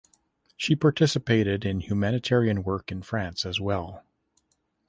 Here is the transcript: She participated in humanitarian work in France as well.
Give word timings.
She 0.57 0.75
participated 0.75 1.63
in 1.63 1.81
humanitarian 1.81 2.63
work 2.63 2.91
in 2.91 3.03
France 3.03 3.45
as 3.45 3.59
well. 3.61 4.03